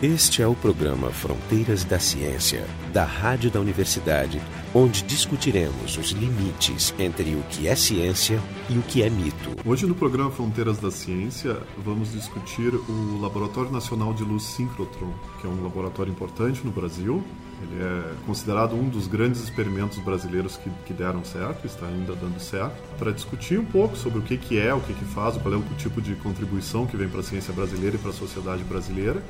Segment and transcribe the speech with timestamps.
[0.00, 4.40] Este é o programa Fronteiras da Ciência, da Rádio da Universidade,
[4.72, 8.40] onde discutiremos os limites entre o que é ciência
[8.70, 9.56] e o que é mito.
[9.66, 15.48] Hoje no programa Fronteiras da Ciência vamos discutir o Laboratório Nacional de Luz Síncrotron, que
[15.48, 17.20] é um laboratório importante no Brasil.
[17.60, 22.38] Ele é considerado um dos grandes experimentos brasileiros que, que deram certo, está ainda dando
[22.38, 25.52] certo, para discutir um pouco sobre o que, que é, o que, que faz, qual
[25.52, 28.62] é o tipo de contribuição que vem para a ciência brasileira e para a sociedade
[28.62, 29.20] brasileira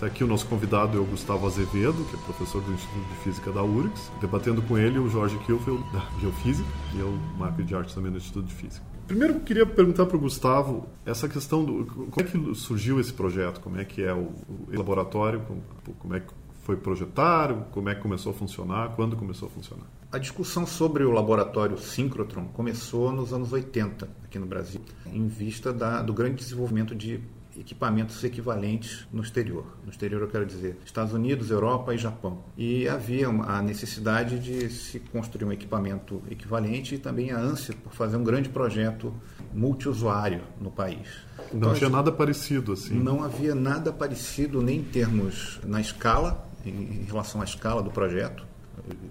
[0.00, 3.16] Está aqui o nosso convidado é o Gustavo Azevedo, que é professor do Instituto de
[3.16, 7.74] Física da URGS, debatendo com ele o Jorge Kilfield, da Biofísica, e eu, Marco de
[7.74, 8.82] Arte, também do Instituto de Física.
[9.06, 13.12] Primeiro, eu queria perguntar para o Gustavo essa questão do como é que surgiu esse
[13.12, 15.62] projeto, como é que é o, o laboratório, como,
[15.98, 19.84] como é que foi projetado, como é que começou a funcionar, quando começou a funcionar.
[20.10, 24.80] A discussão sobre o laboratório Synchrotron começou nos anos 80 aqui no Brasil,
[25.12, 27.20] em vista da, do grande desenvolvimento de
[27.60, 29.64] equipamentos equivalentes no exterior.
[29.84, 32.42] No exterior, eu quero dizer Estados Unidos, Europa e Japão.
[32.56, 37.92] E havia a necessidade de se construir um equipamento equivalente e também a ânsia por
[37.92, 39.14] fazer um grande projeto
[39.52, 41.06] multiusuário no país.
[41.52, 42.94] Não então, tinha nada parecido assim.
[42.94, 48.46] Não havia nada parecido nem em termos na escala, em relação à escala do projeto,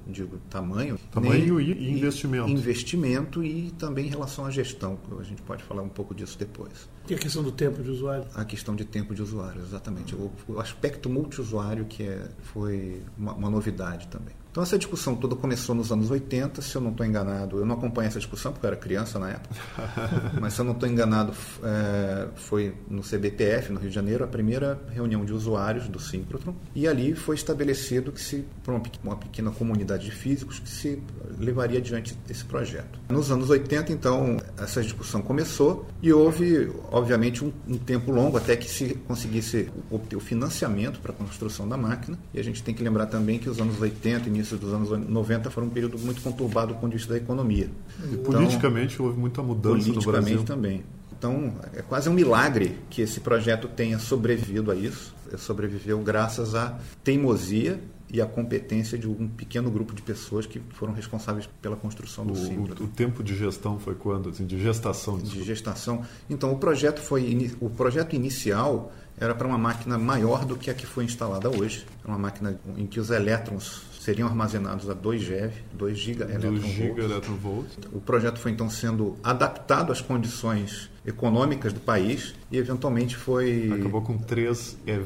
[0.07, 2.49] digo tamanho, tamanho e investimento.
[2.49, 4.97] Investimento e também em relação à gestão.
[5.19, 6.89] A gente pode falar um pouco disso depois.
[7.09, 8.25] E a questão do tempo de usuário?
[8.35, 10.15] A questão de tempo de usuário, exatamente.
[10.15, 14.33] O, o aspecto multiusuário que é, foi uma, uma novidade também.
[14.59, 17.75] Então essa discussão toda começou nos anos 80, se eu não estou enganado, eu não
[17.75, 19.55] acompanho essa discussão porque eu era criança na época,
[20.41, 21.31] mas se eu não estou enganado,
[21.63, 26.53] é, foi no CBPF, no Rio de Janeiro, a primeira reunião de usuários do Synchrotron,
[26.75, 31.01] e ali foi estabelecido que se, por uma, uma pequena comunidade de físicos, que se
[31.39, 32.99] levaria adiante esse projeto.
[33.07, 38.57] Nos anos 80, então, essa discussão começou e houve, obviamente, um, um tempo longo até
[38.57, 42.75] que se conseguisse obter o financiamento para a construção da máquina, e a gente tem
[42.75, 45.97] que lembrar também que os anos 80 e início dos anos 90 foram um período
[45.99, 47.69] muito conturbado do ponto de vista da economia.
[47.99, 50.01] E então, politicamente houve muita mudança no Brasil.
[50.01, 50.83] Politicamente também.
[51.17, 55.13] Então, é quase um milagre que esse projeto tenha sobrevivido a isso.
[55.37, 57.79] Sobreviveu graças à teimosia
[58.11, 62.33] e à competência de um pequeno grupo de pessoas que foram responsáveis pela construção do
[62.33, 64.29] o, O, tempo de gestão foi quando?
[64.29, 65.17] Assim, de gestação?
[65.17, 65.39] Desculpa.
[65.39, 66.03] De gestação.
[66.29, 70.73] Então, o projeto foi o projeto inicial era para uma máquina maior do que a
[70.73, 71.85] que foi instalada hoje.
[72.03, 77.77] É uma máquina em que os elétrons seriam armazenados a 2 GeV, 2 giga eletronvolts.
[77.91, 84.01] O projeto foi então sendo adaptado às condições econômicas do país e eventualmente foi acabou
[84.01, 85.05] com 3 EV.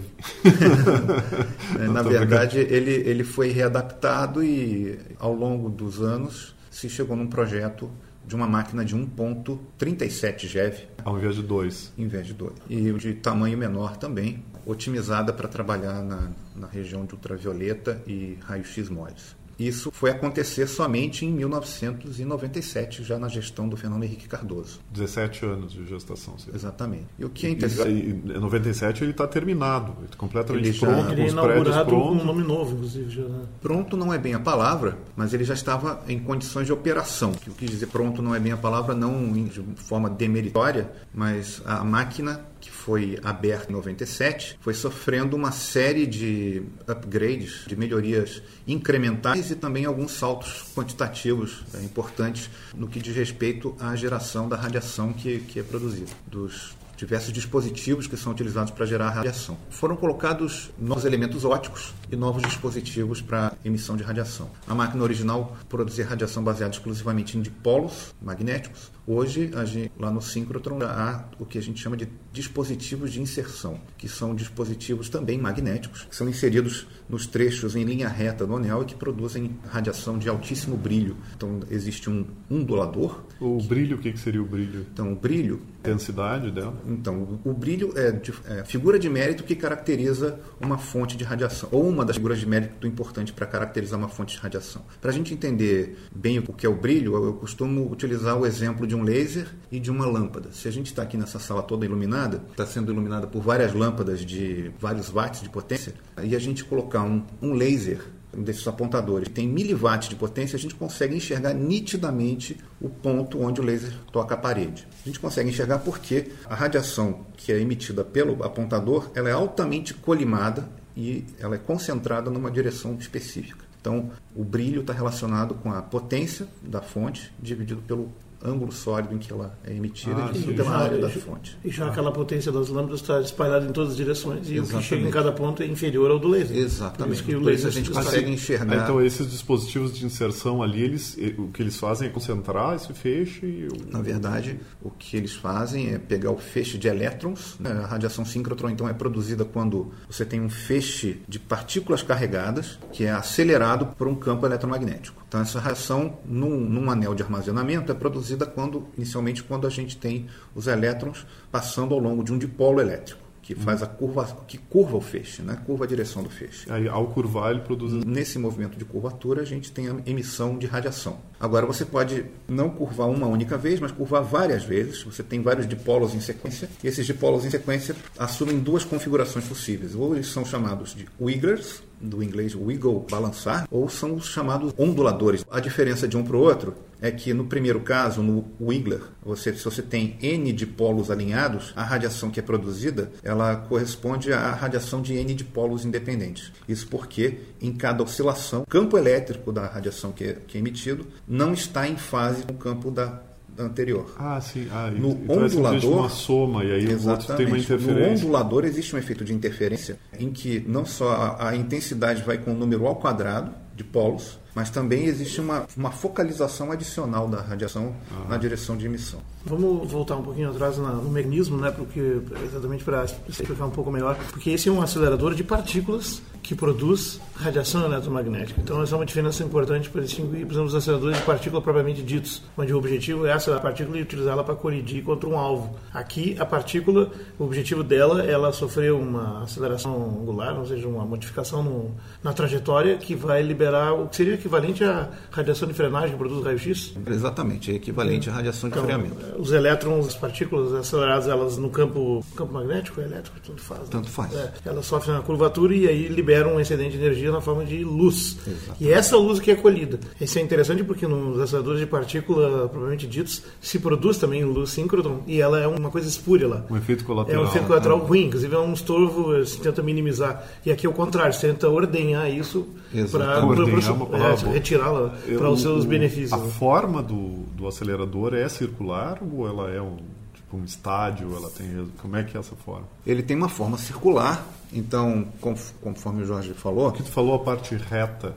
[1.92, 7.90] Na verdade, ele ele foi readaptado e ao longo dos anos se chegou num projeto
[8.26, 10.88] de uma máquina de 1.37 GeV.
[11.04, 11.94] Ao invés de 2.
[11.98, 12.54] Em vez de 2.
[12.70, 18.90] E de tamanho menor também, otimizada para trabalhar na, na região de ultravioleta e raio-x
[18.90, 19.36] moles.
[19.58, 24.80] Isso foi acontecer somente em 1997, já na gestão do Fernando Henrique Cardoso.
[24.92, 26.38] 17 anos de gestação.
[26.38, 26.52] Sim.
[26.54, 27.06] Exatamente.
[27.20, 27.90] E o que é interessante...
[27.90, 32.44] Em 97 ele está terminado, completamente ele já, pronto, ele é inaugurado com um nome
[32.44, 33.10] novo, inclusive.
[33.10, 33.44] Já, né?
[33.62, 37.32] Pronto não é bem a palavra, mas ele já estava em condições de operação.
[37.48, 41.84] O que dizer pronto não é bem a palavra, não de forma demeritória, mas a
[41.84, 49.52] máquina que foi aberta em 97, foi sofrendo uma série de upgrades, de melhorias incrementais
[49.52, 55.12] e também alguns saltos quantitativos é, importantes no que diz respeito à geração da radiação
[55.12, 59.58] que, que é produzida, dos diversos dispositivos que são utilizados para gerar radiação.
[59.70, 64.50] Foram colocados novos elementos óticos e novos dispositivos para emissão de radiação.
[64.68, 68.92] A máquina original produzia radiação baseada exclusivamente em dipolos magnéticos.
[69.06, 73.80] Hoje, gente, lá no síncrotron, há o que a gente chama de dispositivos de inserção,
[73.98, 78.82] que são dispositivos também magnéticos, que são inseridos nos trechos em linha reta do anel
[78.82, 81.18] e que produzem radiação de altíssimo brilho.
[81.36, 83.24] Então, existe um ondulador.
[83.42, 83.68] O que...
[83.68, 84.86] brilho, o que seria o brilho?
[84.92, 85.62] Então, o brilho...
[85.80, 86.82] Intensidade dela?
[86.88, 88.22] Então, o brilho é,
[88.56, 92.40] é a figura de mérito que caracteriza uma fonte de radiação, ou uma das figuras
[92.40, 94.82] de mérito importante para caracterizar uma fonte de radiação.
[95.02, 98.88] Para a gente entender bem o que é o brilho, eu costumo utilizar o exemplo
[98.88, 100.52] de um laser e de uma lâmpada.
[100.52, 104.26] Se a gente está aqui nessa sala toda iluminada, está sendo iluminada por várias lâmpadas
[104.26, 108.02] de vários watts de potência, e a gente colocar um, um laser
[108.36, 113.64] desses apontadores tem miliwatts de potência, a gente consegue enxergar nitidamente o ponto onde o
[113.64, 114.88] laser toca a parede.
[115.04, 119.94] A gente consegue enxergar porque a radiação que é emitida pelo apontador ela é altamente
[119.94, 123.64] colimada e ela é concentrada numa direção específica.
[123.80, 128.10] Então, o brilho está relacionado com a potência da fonte dividido pelo
[128.44, 130.54] ângulo sólido em que ela é emitida Ah, e sim.
[130.54, 131.58] pela área da fonte.
[131.64, 134.60] E já aquela potência das lâmpadas está espalhada em todas as direções e o que
[134.60, 134.88] Exatamente.
[134.88, 136.48] chega em cada ponto é inferior ao do laser.
[136.56, 137.14] Por Exatamente.
[137.16, 138.76] isso que o Por isso laser a gente consegue Ah, enxergar.
[138.84, 143.46] então esses dispositivos de inserção ali, eles, o que eles fazem é concentrar esse feixe
[143.46, 147.56] e o- Na verdade, o que eles fazem é pegar o feixe de elétrons.
[147.60, 147.72] né?
[147.72, 153.06] A radiação síncrotron, então, é produzida quando você tem um feixe de partículas carregadas que
[153.06, 155.23] é acelerado por um campo eletromagnético.
[155.34, 159.98] Então, essa radiação, num, num anel de armazenamento, é produzida quando, inicialmente, quando a gente
[159.98, 164.60] tem os elétrons passando ao longo de um dipolo elétrico, que faz a curva, que
[164.60, 165.60] curva o feixe, né?
[165.66, 166.72] curva a direção do feixe.
[166.72, 170.68] aí ao curvar ele produz Nesse movimento de curvatura, a gente tem a emissão de
[170.68, 171.18] radiação.
[171.44, 175.04] Agora, você pode não curvar uma única vez, mas curvar várias vezes.
[175.04, 179.94] Você tem vários dipolos em sequência, e esses dipolos em sequência assumem duas configurações possíveis.
[179.94, 185.44] Ou eles são chamados de wigglers, do inglês wiggle, balançar, ou são os chamados onduladores.
[185.52, 186.74] A diferença de um para o outro
[187.04, 191.84] é que no primeiro caso, no Wiggler, você, se você tem N dipolos alinhados, a
[191.84, 196.54] radiação que é produzida, ela corresponde à radiação de N dipolos independentes.
[196.66, 201.06] Isso porque em cada oscilação, o campo elétrico da radiação que é, que é emitido
[201.34, 203.20] não está em fase com o campo da,
[203.56, 204.14] da anterior.
[204.20, 204.68] Ah, sim.
[204.72, 208.12] Ah, No então é ondulador- uma soma e aí o outro tem uma No interferência.
[208.26, 212.52] ondulador existe um efeito de interferência em que não só a, a intensidade vai com
[212.52, 217.96] o número ao quadrado de polos, mas também existe uma, uma focalização adicional da radiação
[218.30, 219.20] na direção de emissão.
[219.46, 221.70] Vamos voltar um pouquinho atrás na- no mecanismo, né?
[221.72, 226.54] Porque exatamente para explicar um pouco melhor, porque esse é um acelerador de partículas que
[226.56, 228.60] produz radiação eletromagnética.
[228.62, 232.02] Então essa é uma diferença importante para distinguir, por exemplo, os aceleradores de partícula propriamente
[232.04, 235.76] ditos, onde o objetivo é essa partícula e utilizá-la para colidir contra um alvo.
[235.94, 237.10] Aqui a partícula,
[237.40, 241.92] o objetivo dela, ela sofreu uma aceleração angular, ou seja, uma modificação no-
[242.22, 246.44] na trajetória que vai liberar o que seria equivalente à radiação de frenagem que produz
[246.44, 246.94] raio-x.
[247.08, 249.16] Exatamente, é equivalente à radiação de Então, freamento.
[249.40, 253.80] os elétrons, as partículas aceleradas, elas no campo, campo magnético, elétrico, tanto faz.
[253.82, 253.88] né?
[253.90, 254.34] Tanto faz.
[254.36, 257.84] É, elas sofrem a curvatura e aí liberam um excedente de energia na forma de
[257.84, 258.38] luz.
[258.80, 260.00] E essa luz que é colhida.
[260.20, 265.22] Isso é interessante porque nos aceleradores de partícula, propriamente ditos, se produz também luz síncrotron
[265.26, 266.66] e ela é uma coisa espúria lá.
[266.70, 267.44] Um efeito É colateral.
[267.44, 270.44] um efeito colateral ruim, inclusive é um estorvo, se tenta minimizar.
[270.66, 273.60] E aqui é o contrário, se tenta ordenhar isso para Exatamente.
[273.62, 274.33] Ordenhar é uma palavra.
[274.36, 276.34] Retirá-la para os seus o- benefícios.
[276.34, 276.50] A né?
[276.52, 279.98] forma do, do acelerador é circular ou ela é um,
[280.34, 281.36] tipo, um estádio?
[281.36, 282.88] Ela tem, como é que é essa forma?
[283.06, 287.40] Ele tem uma forma circular, então, conf- conforme o Jorge falou, Porque tu falou a
[287.40, 288.36] parte reta.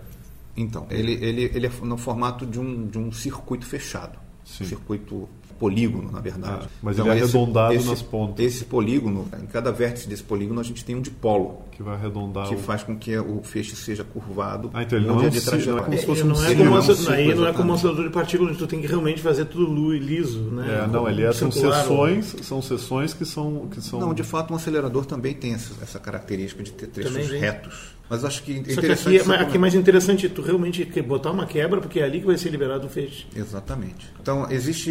[0.57, 4.19] Então, ele, ele, ele é no formato de um, de um circuito fechado.
[4.45, 4.65] Sim.
[4.65, 5.29] Um circuito
[5.59, 6.67] polígono, na verdade.
[6.67, 8.45] Ah, mas ele é arredondado nas pontas.
[8.45, 12.49] Esse polígono, em cada vértice desse polígono, a gente tem um dipolo, Que vai arredondar
[12.49, 12.59] que o...
[12.59, 15.47] faz com que o feixe seja curvado Ah, então ele não é um de ci-
[15.47, 15.85] não é trajetória.
[15.85, 17.71] como se É, fosse não um é círculo, como é um aí não é como
[17.71, 20.85] um acelerador de partículas, onde tu tem que realmente fazer tudo liso, né?
[20.85, 23.67] É, não, ele é, são Circular, sessões, são sessões que são...
[23.71, 27.31] Que são Não, de fato, um acelerador também tem essa, essa característica de ter trechos
[27.31, 27.96] retos.
[28.09, 29.21] Mas acho que é Só que interessante...
[29.21, 32.27] aqui é, aqui é mais interessante tu realmente botar uma quebra, porque é ali que
[32.27, 33.27] vai ser liberado o feixe.
[33.35, 34.13] Exatamente.
[34.21, 34.91] Então, existe,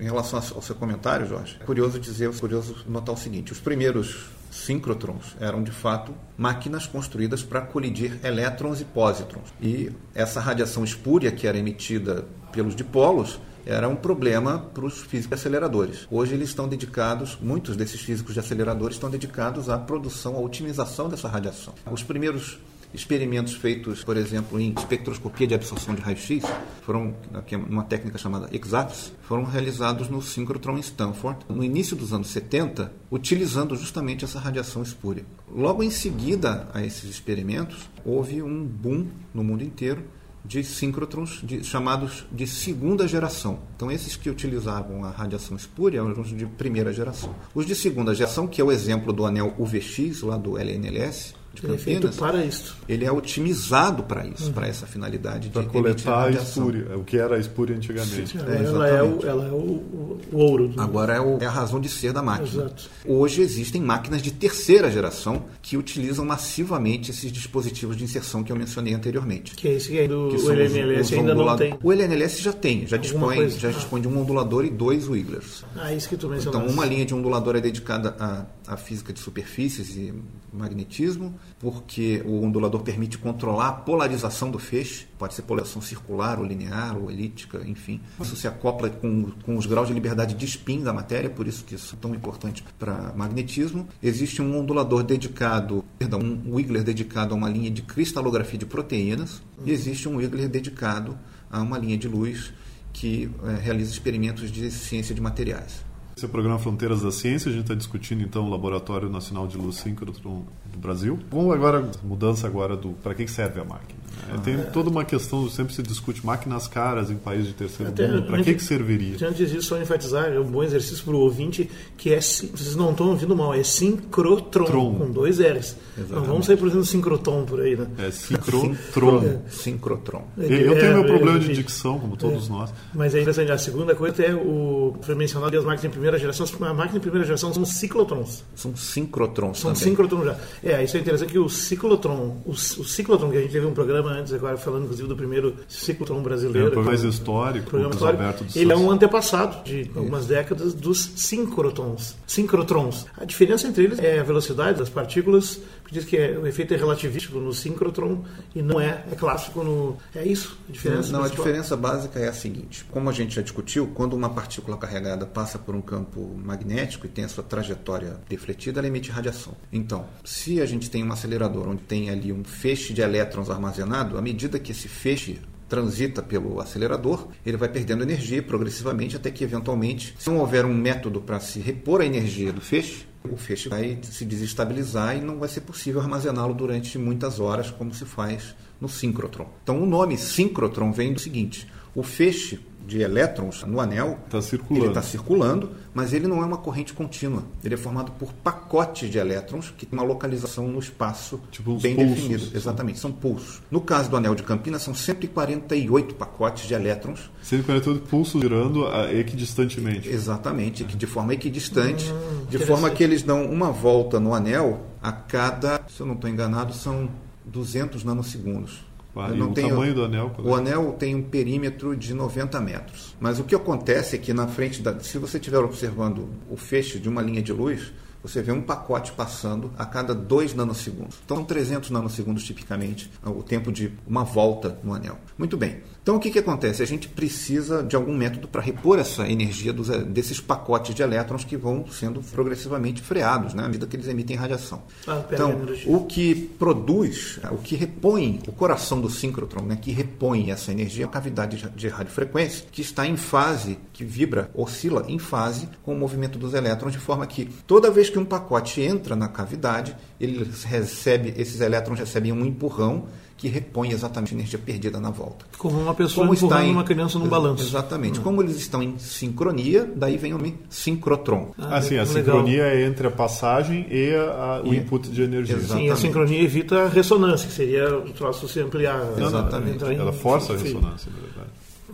[0.00, 3.60] em relação ao seu comentário, Jorge, é curioso dizer, é curioso notar o seguinte: os
[3.60, 9.48] primeiros síncrotrons eram, de fato, máquinas construídas para colidir elétrons e pósitrons.
[9.60, 15.38] E essa radiação espúria que era emitida pelos dipolos era um problema para os físicos
[15.38, 16.06] aceleradores.
[16.10, 21.08] Hoje eles estão dedicados, muitos desses físicos de aceleradores estão dedicados à produção, à otimização
[21.08, 21.74] dessa radiação.
[21.90, 22.58] Os primeiros
[22.94, 26.44] experimentos feitos, por exemplo, em espectroscopia de absorção de raio-x,
[26.82, 32.12] foram aqui é técnica chamada EXAPS, foram realizados no síncrotron em Stanford no início dos
[32.12, 35.24] anos 70, utilizando justamente essa radiação espúria.
[35.50, 40.04] Logo em seguida a esses experimentos, houve um boom no mundo inteiro
[40.44, 43.60] de síncrotrons de- chamados de segunda geração.
[43.76, 47.34] Então, esses que utilizavam a radiação espúria eram os de primeira geração.
[47.54, 51.66] Os de segunda geração, que é o exemplo do anel UVX, lá do LNLS, de
[51.66, 52.76] Ele é feito Campinas, para isso.
[52.88, 57.18] ele é otimizado para isso, para essa finalidade Para de coletar a espúria, o que
[57.18, 58.36] era a espúria antigamente.
[58.38, 59.26] Ela, ela é, o, exatamente.
[59.26, 60.68] ela é o, o- ouro.
[60.68, 62.64] do- Agora é, o- é a razão de ser da máquina.
[62.64, 62.88] Exato.
[63.06, 68.56] Hoje existem máquinas de terceira geração que utilizam massivamente esses dispositivos de inserção que eu
[68.56, 69.54] mencionei anteriormente.
[69.54, 71.78] Que é esse aí do que o são os- LNLS os ainda não tem.
[71.82, 73.58] O LNLS já tem, já dispõe, coisa.
[73.58, 73.72] já Ah.
[73.72, 75.64] dispõe de um ondulador e dois wigglers.
[75.76, 76.72] Ah, isso que tu Então, mencionaste.
[76.72, 80.14] uma linha de ondulador é dedicada à, à física de superfícies e
[80.52, 86.44] magnetismo, porque o ondulador permite controlar a polarização do feixe, pode ser polarização circular, ou
[86.44, 88.00] linear, ou elíptica, enfim.
[88.20, 91.64] Isso se acopla com, com os graus de liberdade de spin da matéria, por isso
[91.64, 93.88] que isso é tão importante para magnetismo.
[94.02, 99.42] Existe um ondulador dedicado, perdão, um wiggler dedicado a uma linha de cristalografia de proteínas,
[99.64, 101.18] e existe um wiggler dedicado
[101.50, 102.52] a uma linha de luz
[102.92, 105.84] que é, realiza experimentos de ciência de materiais.
[106.22, 107.50] Esse é o programa Fronteiras da Ciência.
[107.50, 111.18] A gente está discutindo então o Laboratório Nacional de Luz Síncrotron do Brasil.
[111.28, 114.00] Vamos agora mudança agora do para que serve a máquina.
[114.28, 114.40] Né?
[114.44, 118.26] Tem toda uma questão sempre se discute máquinas caras em países de terceiro Até, mundo.
[118.26, 119.16] Para que que serviria?
[119.26, 122.92] Antes disso, só enfatizar é um bom exercício para o ouvinte que é vocês não
[122.92, 124.94] estão ouvindo mal é sincrotron Tron.
[124.94, 125.76] com dois R's.
[125.96, 126.12] Exatamente.
[126.12, 127.86] Não vamos sair por exemplo sincrotron por aí, né?
[127.98, 129.24] É sincrotron.
[129.24, 129.50] é.
[129.50, 130.24] Sincrotron.
[130.38, 132.52] Eu tenho meu problema de dicção como todos é.
[132.52, 132.72] nós.
[132.94, 133.50] Mas é interessante.
[133.50, 136.46] A segunda coisa é o foi mencionado as máquinas em primeira geração.
[136.68, 138.44] A máquina em primeira geração são ciclotrons.
[138.54, 139.58] São sincrotrons.
[139.58, 139.88] São também.
[139.88, 140.36] sincrotrons já.
[140.62, 143.72] É, isso é interessante que o ciclotron, o, o ciclotron que a gente teve um
[143.72, 146.68] programa antes agora falando inclusive do primeiro ciclotron brasileiro.
[146.68, 148.44] É um programa mais histórico, programa histórico.
[148.54, 152.16] Ele é um antepassado de algumas décadas dos sincrotrons.
[152.26, 153.06] Sincrotrons.
[153.16, 155.60] A diferença entre eles é a velocidade das partículas
[155.90, 158.24] diz que é, o efeito é relativístico no síncrotron
[158.54, 159.96] e não é, é clássico no.
[160.14, 161.12] É isso a diferença?
[161.12, 164.30] Não, não a diferença básica é a seguinte: como a gente já discutiu, quando uma
[164.30, 169.10] partícula carregada passa por um campo magnético e tem a sua trajetória defletida, ela emite
[169.10, 169.54] radiação.
[169.72, 174.16] Então, se a gente tem um acelerador onde tem ali um feixe de elétrons armazenado,
[174.18, 175.40] à medida que esse feixe
[175.72, 180.74] transita pelo acelerador, ele vai perdendo energia progressivamente até que, eventualmente, se não houver um
[180.74, 185.38] método para se repor a energia do feixe, o feixe vai se desestabilizar e não
[185.38, 189.48] vai ser possível armazená-lo durante muitas horas, como se faz no síncrotron.
[189.62, 194.84] Então, o nome síncrotron vem do seguinte: o feixe de elétrons no anel, tá circulando.
[194.84, 197.44] ele está circulando, mas ele não é uma corrente contínua.
[197.64, 201.94] Ele é formado por pacotes de elétrons que tem uma localização no espaço tipo bem
[201.94, 202.56] pulsos, definido.
[202.56, 203.62] Exatamente, são pulsos.
[203.70, 207.30] No caso do anel de Campinas, são 148 pacotes de elétrons.
[207.42, 210.08] 148 pulsos girando equidistantemente.
[210.08, 215.12] Exatamente, de forma equidistante, hum, de forma que eles dão uma volta no anel a
[215.12, 217.08] cada, se eu não estou enganado, são
[217.44, 218.84] 200 nanosegundos.
[219.14, 220.32] Não o tamanho do anel?
[220.38, 223.14] O anel tem um perímetro de 90 metros.
[223.20, 224.98] Mas o que acontece é que na frente da.
[225.00, 227.92] Se você estiver observando o feixe de uma linha de luz,
[228.22, 231.18] você vê um pacote passando a cada 2 nanosegundos.
[231.24, 235.18] Então, são 300 nanosegundos tipicamente o tempo de uma volta no anel.
[235.36, 235.82] Muito bem.
[236.02, 236.82] Então, o que, que acontece?
[236.82, 241.44] A gente precisa de algum método para repor essa energia dos, desses pacotes de elétrons
[241.44, 244.82] que vão sendo progressivamente freados né, à medida que eles emitem radiação.
[245.06, 250.50] Ah, então, o que produz, o que repõe o coração do síncrotron, né, que repõe
[250.50, 255.20] essa energia, é a cavidade de radiofrequência, que está em fase, que vibra, oscila em
[255.20, 259.14] fase com o movimento dos elétrons, de forma que toda vez que um pacote entra
[259.14, 263.06] na cavidade, ele recebe, esses elétrons recebem um empurrão
[263.42, 265.44] que repõe exatamente a energia perdida na volta.
[265.58, 267.64] Como uma pessoa Como empurrando em, uma criança num balanço.
[267.64, 268.20] Exatamente.
[268.20, 268.22] Hum.
[268.22, 271.52] Como eles estão em sincronia, daí vem o nome sincrotron.
[271.58, 272.06] Ah, assim, a legal.
[272.06, 275.56] sincronia é entre a passagem e, a, o e, input de energia.
[275.56, 275.86] Exatamente.
[275.86, 279.04] Sim, a sincronia evita a ressonância, que seria o troço se ampliar.
[279.18, 279.82] Exatamente.
[279.86, 281.50] Ela força a ressonância, na verdade.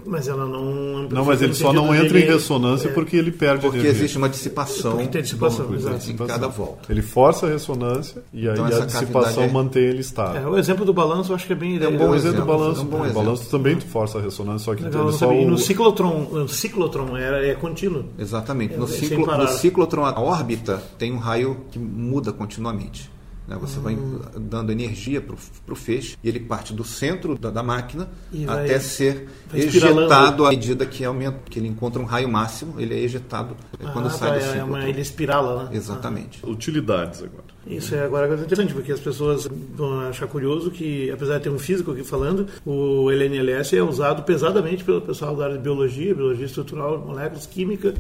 [0.09, 1.03] Mas ela não.
[1.09, 3.99] Não, mas ele só não entra em ressonância é, porque ele perde porque energia.
[3.99, 4.93] existe uma dissipação.
[4.93, 6.11] Porque tem dissipação, exato.
[6.11, 6.91] Em cada volta.
[6.91, 9.49] Ele força a ressonância e então, aí a dissipação é...
[9.49, 10.41] mantém ele estável.
[10.41, 11.93] É, o exemplo do balanço eu acho que é bem ideal.
[11.93, 12.81] É um bom exemplo do balanço.
[12.81, 15.51] É um bom o balanço também força a ressonância, só que Legal, só E o...
[15.51, 18.07] no ciclotron, no ciclotron é, é contínuo.
[18.19, 18.77] Exatamente.
[18.77, 23.11] No, é, ciclo, no ciclotron, a órbita tem um raio que muda continuamente.
[23.49, 23.57] Né?
[23.59, 24.21] Você vai hum.
[24.37, 25.35] dando energia para
[25.73, 29.61] o feixe e ele parte do centro da, da máquina e até vai, ser vai
[29.61, 33.91] ejetado à medida que aumenta, que ele encontra um raio máximo, ele é ejetado ah,
[33.91, 34.59] quando sai tá, do ciclo.
[34.59, 35.71] É uma, ele espirala, né?
[35.73, 36.41] Exatamente.
[36.43, 36.51] Ah.
[36.51, 37.45] Utilidades agora.
[37.67, 41.51] Isso é agora coisa interessante, porque as pessoas vão achar curioso que, apesar de ter
[41.51, 46.15] um físico aqui falando, o LNLS é usado pesadamente pelo pessoal da área de biologia,
[46.15, 47.95] biologia estrutural, moléculas, química,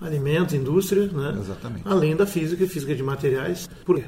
[0.00, 1.36] alimentos, indústria, né?
[1.38, 1.82] Exatamente.
[1.84, 3.68] Além da física e física de materiais.
[3.84, 4.04] Por quê?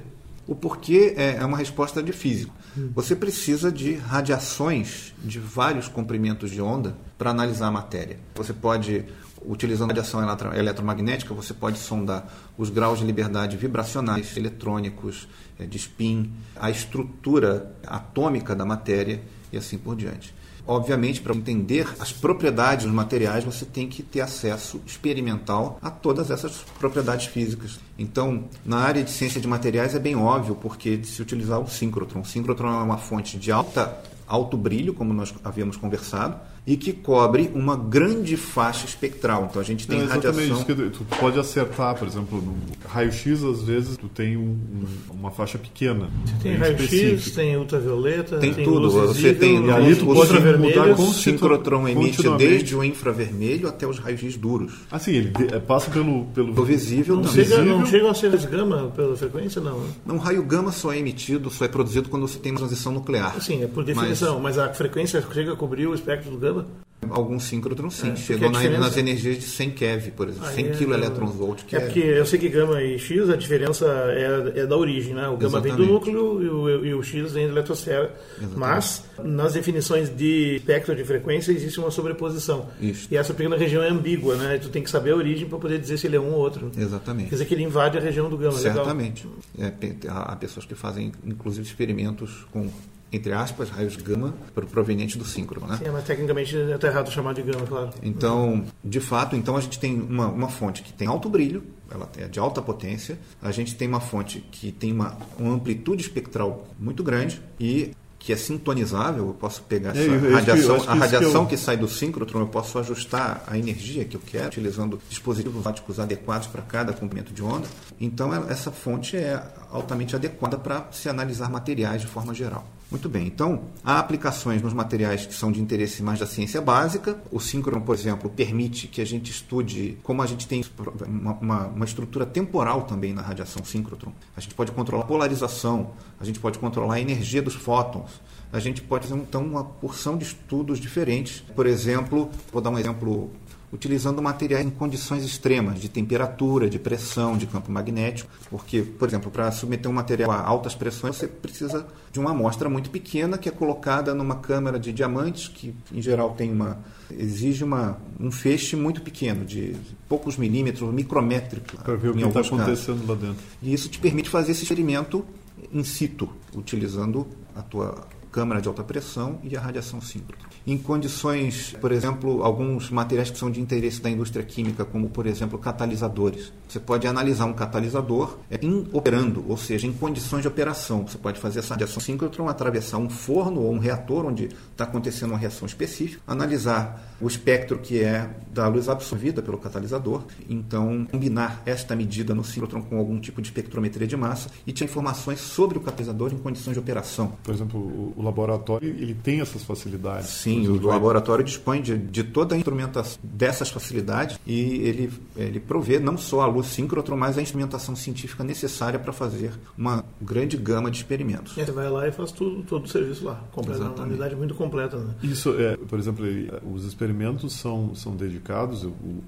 [0.48, 2.54] O porquê é, é uma resposta de físico.
[2.94, 8.18] Você precisa de radiações de vários comprimentos de onda para analisar a matéria.
[8.34, 9.04] Você pode,
[9.44, 10.20] utilizando radiação
[10.54, 15.28] eletromagnética, você pode sondar os graus de liberdade vibracionais, eletrônicos,
[15.58, 19.20] é, de spin, a estrutura atômica da matéria
[19.52, 20.34] e assim por diante.
[20.70, 26.30] Obviamente, para entender as propriedades dos materiais, você tem que ter acesso experimental a todas
[26.30, 27.80] essas propriedades físicas.
[27.98, 32.20] Então, na área de ciência de materiais é bem óbvio porque se utilizar o síncrotron.
[32.20, 33.98] O síncrotron é uma fonte de alta
[34.28, 39.46] alto brilho, como nós havíamos conversado, e que cobre uma grande faixa espectral.
[39.48, 40.42] Então a gente tem Não, radiação.
[40.42, 42.54] Isso que tu pode acertar, por exemplo, no
[42.88, 46.08] raio-x às vezes tu tem um, um, uma faixa pequena.
[46.24, 48.90] Você tem raio-x, tem ultravioleta, tem, tem tudo.
[48.90, 53.86] Você tem e ali tu pode mudar com o síncrotron emite desde o infravermelho até
[53.86, 54.72] os raios-x duros.
[54.90, 55.32] Assim, ele
[55.66, 57.44] passa pelo pelo do visível não também.
[57.44, 59.78] Chega, não chega a ser gama pela frequência não.
[59.78, 59.88] Né?
[60.04, 63.40] Não, raio gama só é emitido, só é produzido quando você tem uma transição nuclear.
[63.40, 66.66] Sim, é por definição definição, mas a frequência chega a cobrir o espectro do gama?
[67.10, 68.10] Algum síncrotron, sim.
[68.10, 70.48] É, Chegou na- nas energias de 100 keV, por exemplo.
[70.48, 73.36] Aí 100 é- kV, que É é, porque eu sei que gama e X, a
[73.36, 75.28] diferença é, é da origem, né?
[75.28, 76.12] O gama vem do Exatamente.
[76.12, 78.14] núcleo e o, e o X vem da eletrosfera.
[78.56, 82.66] Mas, nas definições de espectro de frequência, existe uma sobreposição.
[82.80, 83.06] Isso.
[83.10, 84.56] E essa pequena região é ambígua, né?
[84.56, 86.40] E tu tem que saber a origem para poder dizer se ele é um ou
[86.40, 86.68] outro.
[86.70, 87.30] Quer Exatamente.
[87.30, 88.58] dizer que ele invade a região do gama.
[88.58, 89.26] Certamente.
[89.58, 89.72] É,
[90.08, 92.68] há pessoas que fazem, inclusive, experimentos com,
[93.12, 95.78] entre aspas, raios gama pro- provenientes do síncrono, né?
[95.82, 97.90] Sim, mas tecnicamente está errado chamar de gama, claro.
[98.02, 102.08] Então, de fato, então a gente tem uma, uma fonte que tem alto brilho, ela
[102.18, 106.66] é de alta potência, a gente tem uma fonte que tem uma, uma amplitude espectral
[106.78, 110.32] muito grande e que é sintonizável, eu posso pegar É, essa eu- eu que- eu
[110.34, 114.04] radiação, que a que radiação eu- que sai do síncrotron, eu posso ajustar a energia
[114.04, 117.66] que eu quero, utilizando dispositivos ópticos adequados para cada comprimento de onda.
[118.00, 122.66] Então, ela- essa fonte é altamente adequada para se analisar materiais de forma geral.
[122.90, 127.18] Muito bem, então há aplicações nos materiais que são de interesse mais da ciência básica.
[127.30, 130.64] O síncrono, por exemplo, permite que a gente estude como a gente tem
[131.06, 134.10] uma, uma- uma estrutura temporal também na radiação síncrotron.
[134.34, 138.58] A gente pode controlar a polarização, a gente pode controlar a energia dos fótons, a
[138.58, 141.40] gente pode fazer então uma porção de estudos diferentes.
[141.54, 143.30] Por exemplo, vou dar um exemplo
[143.72, 149.30] utilizando materiais em condições extremas de temperatura, de pressão, de campo magnético, porque, por exemplo,
[149.30, 153.48] para submeter um material a altas pressões, você precisa de uma amostra muito pequena que
[153.48, 156.78] é colocada numa câmara de diamantes que, em geral, tem uma
[157.10, 159.74] exige uma, um feixe muito pequeno, de
[160.08, 161.76] poucos milímetros, micrométrico.
[161.82, 162.52] Para ver o que está casos.
[162.52, 163.42] acontecendo lá dentro.
[163.62, 165.24] E isso te permite fazer esse experimento
[165.72, 168.06] in situ, utilizando a tua
[168.38, 170.44] câmara de alta pressão e a radiação síncrona.
[170.64, 175.26] Em condições, por exemplo, alguns materiais que são de interesse da indústria química, como por
[175.26, 176.52] exemplo catalisadores.
[176.68, 181.04] Você pode analisar um catalisador é, in operando, ou seja, em condições de operação.
[181.04, 185.30] Você pode fazer essa radiação síncrotron, atravessar um forno ou um reator onde está acontecendo
[185.30, 191.62] uma reação específica, analisar o espectro que é da luz absorvida pelo catalisador, então combinar
[191.66, 195.78] esta medida no síncrotron com algum tipo de espectrometria de massa e ter informações sobre
[195.78, 197.32] o catalisador em condições de operação.
[197.42, 200.28] Por exemplo, o laboratório ele tem essas facilidades.
[200.28, 200.94] Sim, o vai...
[200.94, 206.42] laboratório dispõe de, de, toda a instrumentação dessas facilidades e ele, ele provê não só
[206.42, 211.56] a luz síncrotron, mas a instrumentação científica necessária para fazer uma grande gama de experimentos.
[211.56, 214.54] E você vai lá e faz tudo, todo o serviço lá, completa, uma unidade muito
[214.54, 214.96] completa.
[214.96, 215.14] Né?
[215.22, 216.24] Isso, é, por exemplo,
[216.72, 218.86] os experimentos são, são dedicados,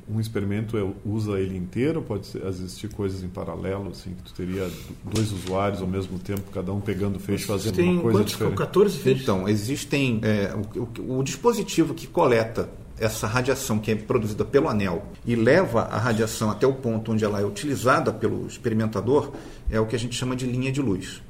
[0.09, 4.35] um experimento é, usa ele inteiro, pode ser, existir coisas em paralelo, assim, que tu
[4.35, 4.71] teria
[5.05, 8.57] dois usuários ao mesmo tempo, cada um pegando o feixe, fazendo Tem uma coisa diferente.
[8.57, 8.80] 14
[9.23, 10.21] então, existem.
[10.23, 12.69] É, o, o, o dispositivo que coleta
[13.01, 17.25] essa radiação que é produzida pelo anel e leva a radiação até o ponto onde
[17.25, 19.33] ela é utilizada pelo experimentador
[19.71, 21.23] é o que a gente chama de linha de luz.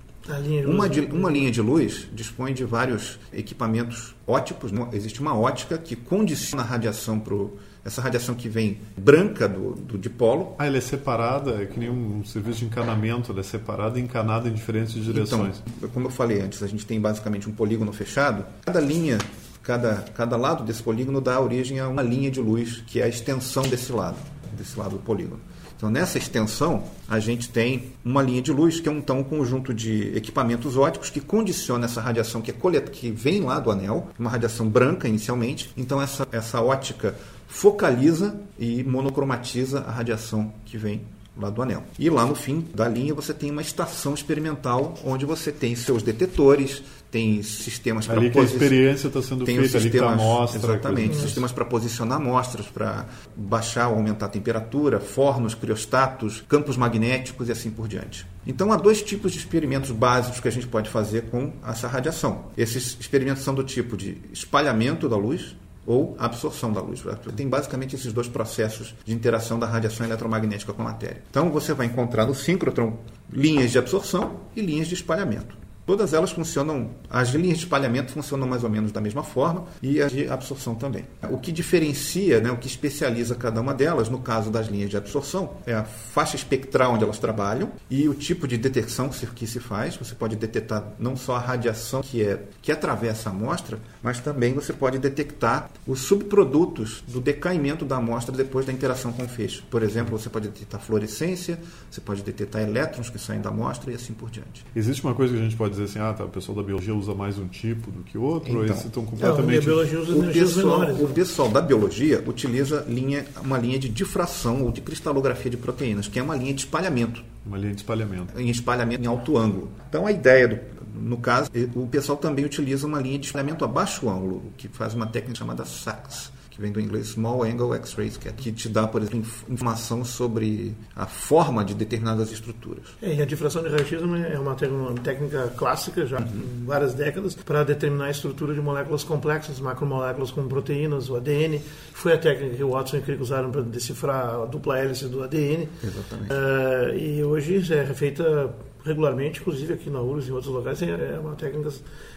[0.43, 4.71] Linha de uma, de, uma linha de luz dispõe de vários equipamentos óticos.
[4.93, 9.73] Existe uma ótica que condiciona a radiação para o essa radiação que vem branca do,
[9.75, 10.55] do dipolo.
[10.59, 14.03] Ah, ela é separada, é que nem um serviço de encanamento, ela é separada e
[14.03, 15.63] encanada em diferentes direções.
[15.77, 18.45] Então, como eu falei antes, a gente tem basicamente um polígono fechado.
[18.65, 19.19] Cada linha,
[19.63, 23.09] cada, cada lado desse polígono dá origem a uma linha de luz, que é a
[23.09, 24.17] extensão desse lado,
[24.57, 25.41] desse lado do polígono.
[25.81, 29.25] Então, nessa extensão, a gente tem uma linha de luz, que é um, então, um
[29.25, 33.71] conjunto de equipamentos óticos que condiciona essa radiação que, é coleta, que vem lá do
[33.71, 35.73] anel, uma radiação branca inicialmente.
[35.79, 37.17] Então, essa, essa ótica
[37.51, 41.03] focaliza e monocromatiza a radiação que vem
[41.37, 41.83] lá do anel.
[41.99, 46.03] E lá no fim da linha você tem uma estação experimental onde você tem seus
[46.03, 50.13] detetores, tem sistemas para Ali que a experiência está sendo tem feita, ali a sistemas,
[50.13, 50.59] amostra.
[50.75, 56.77] exatamente, coisa- sistemas para posicionar amostras, para baixar ou aumentar a temperatura, fornos, criostatos, campos
[56.77, 58.27] magnéticos e assim por diante.
[58.47, 62.45] Então há dois tipos de experimentos básicos que a gente pode fazer com essa radiação.
[62.57, 67.03] Esses experimentos são do tipo de espalhamento da luz, ou absorção da luz.
[67.37, 71.23] Tem basicamente esses dois processos de interação da radiação eletromagnética com a matéria.
[71.31, 72.99] Então você vai encontrar no síncrotron
[73.33, 75.60] linhas de absorção e linhas de espalhamento.
[75.91, 80.01] Todas elas funcionam, as linhas de espalhamento funcionam mais ou menos da mesma forma e
[80.01, 81.05] as de absorção também.
[81.29, 84.97] O que diferencia, né, o que especializa cada uma delas, no caso das linhas de
[84.97, 89.59] absorção, é a faixa espectral onde elas trabalham e o tipo de detecção que se
[89.59, 89.97] faz.
[89.97, 94.55] Você pode detectar não só a radiação que, é, que atravessa a amostra, mas também
[94.55, 99.61] você pode detectar os subprodutos do decaimento da amostra depois da interação com o feixe.
[99.69, 101.59] Por exemplo, você pode detectar fluorescência,
[101.91, 104.65] você pode detectar elétrons que saem da amostra e assim por diante.
[104.77, 106.95] Existe uma coisa que a gente pode dizer assim, ah, tá, o pessoal da biologia
[106.95, 108.75] usa mais um tipo do que outro, ou Então.
[108.75, 109.65] esses estão Não, a completamente...
[109.65, 111.01] biologia usa O pessoal, menores.
[111.03, 116.09] o pessoal da biologia utiliza linha, uma linha de difração ou de cristalografia de proteínas,
[116.09, 118.39] que é uma linha de espalhamento, Uma linha de espalhamento.
[118.41, 119.71] em espalhamento em alto ângulo.
[119.89, 120.59] Então a ideia do,
[121.01, 124.93] No caso, o pessoal também utiliza uma linha de espelhamento a baixo ângulo, que faz
[124.95, 128.69] uma técnica chamada SAX que vem do inglês Small Angle X-Rays, que, é, que te
[128.69, 132.85] dá, por exemplo, informação sobre a forma de determinadas estruturas.
[133.01, 136.65] É, e a difração de raio-x é uma, uma técnica clássica já uhum.
[136.67, 141.61] várias décadas para determinar a estrutura de moléculas complexas, macromoléculas como proteínas, o ADN.
[141.95, 145.23] Foi a técnica que o Watson e Crick usaram para decifrar a dupla hélice do
[145.23, 145.67] ADN.
[145.83, 146.33] Exatamente.
[146.33, 151.19] Uh, e hoje é feita regularmente, inclusive aqui na URSS e em outros lugares, é
[151.19, 151.71] uma técnica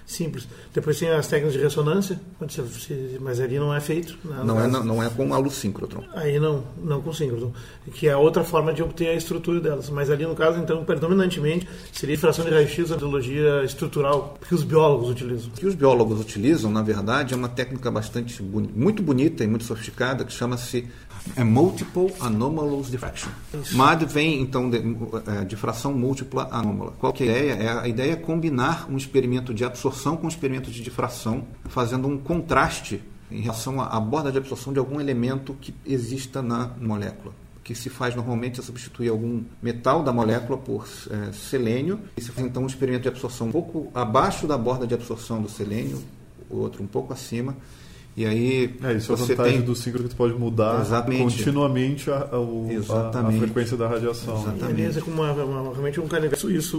[0.06, 0.48] simples.
[0.74, 2.20] Depois tem as técnicas de ressonância,
[3.22, 4.18] mas ali não é feito.
[4.24, 4.42] Né?
[4.44, 6.04] Não, é, não, não é com a síncrotron.
[6.14, 7.52] Aí não, não com síncrotron,
[7.94, 9.90] que é outra forma de obter a estrutura delas.
[9.90, 14.64] Mas ali no caso, então, predominantemente, seria fração de raio-x, a biologia estrutural que os
[14.64, 15.50] biólogos utilizam.
[15.50, 19.66] O que os biólogos utilizam, na verdade, é uma técnica bastante muito bonita e muito
[19.66, 20.88] sofisticada que chama-se
[21.36, 23.30] é Multiple Anomalous Diffraction.
[23.54, 23.78] Isso.
[23.78, 26.94] MAD vem, então, de, é, de fração múltipla anômala.
[27.00, 27.54] Qual que é a ideia?
[27.54, 32.08] É, a ideia é combinar um experimento de absorção com um experimento de difração, fazendo
[32.08, 33.02] um contraste
[33.32, 37.34] em relação à borda de absorção de algum elemento que exista na molécula.
[37.64, 42.00] Que se faz normalmente é substituir algum metal da molécula por é, selênio.
[42.18, 45.42] E se faz então um experimento de absorção um pouco abaixo da borda de absorção
[45.42, 46.04] do selênio,
[46.50, 47.56] o outro um pouco acima,
[48.16, 49.66] e aí é, isso você é a vantagem tem...
[49.66, 51.24] do ciclo que tu pode mudar Exatamente.
[51.24, 54.40] continuamente a, a, a, a, frequência da radiação.
[54.40, 54.96] Exatamente.
[54.96, 56.78] E, é como uma, uma, realmente um canivete suíço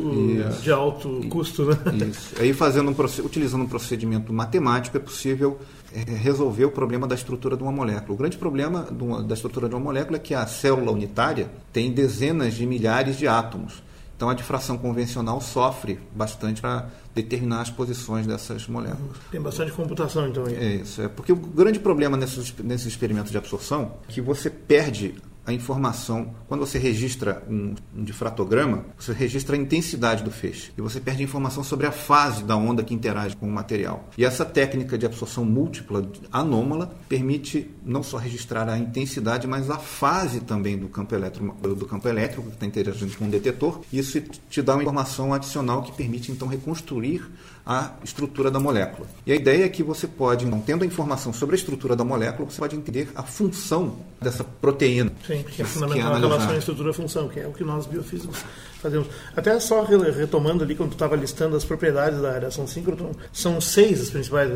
[0.49, 0.63] isso.
[0.63, 1.65] de alto custo.
[1.65, 1.77] Né?
[2.09, 2.35] Isso.
[2.39, 5.59] Aí fazendo um, utilizando um procedimento matemático é possível
[5.93, 8.15] é, resolver o problema da estrutura de uma molécula.
[8.15, 8.87] O grande problema
[9.27, 13.27] da estrutura de uma molécula é que a célula unitária tem dezenas de milhares de
[13.27, 13.83] átomos.
[14.17, 19.17] Então a difração convencional sofre bastante para determinar as posições dessas moléculas.
[19.31, 20.47] Tem bastante computação então.
[20.47, 20.55] Aí.
[20.55, 24.49] É isso, é porque o grande problema nesses, nesses experimentos de absorção é que você
[24.49, 25.15] perde
[25.47, 30.81] a informação, quando você registra um, um difratograma, você registra a intensidade do feixe e
[30.81, 34.09] você perde informação sobre a fase da onda que interage com o material.
[34.17, 39.79] E essa técnica de absorção múltipla anômala permite não só registrar a intensidade, mas a
[39.79, 43.81] fase também do campo elétrico, do campo elétrico que está interagindo com o detetor.
[43.93, 47.23] Isso te dá uma informação adicional que permite então reconstruir
[47.67, 49.07] a estrutura da molécula.
[49.27, 52.05] E a ideia é que você pode, então, tendo a informação sobre a estrutura da
[52.05, 55.13] molécula, você pode entender a função dessa proteína.
[55.27, 58.45] Sim, que é fundamental que é a relação estrutura-função, que é o que nós biofísicos
[58.85, 59.09] fazemos.
[59.35, 64.01] Até só retomando ali, quando tu estava listando as propriedades da radiação síncrotron, são seis
[64.01, 64.51] as principais.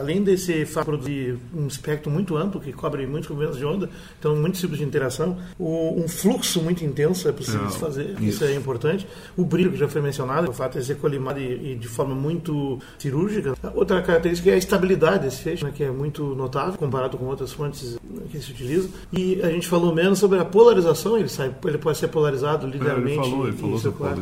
[0.00, 4.34] Além desse fato produzir um espectro muito amplo, que cobre muitos comprimentos de onda, então
[4.34, 8.22] muitos tipos de interação, o, um fluxo muito intenso é possível de fazer, isso.
[8.22, 8.44] isso.
[8.44, 9.06] é importante.
[9.36, 12.14] O brilho, que já foi mencionado, o fato de ser colimado e, e de forma
[12.14, 13.54] muito cirúrgica.
[13.74, 17.52] Outra característica é a estabilidade desse feixe, né, que é muito notável comparado com outras
[17.52, 17.98] fontes
[18.30, 18.90] que se utilizam.
[19.12, 23.18] E a gente falou menos sobre a polarização, ele, sai, ele pode ser polarizado linearmente.
[23.18, 23.92] É, ele falou, ele falou isso.
[23.92, 24.20] Claro,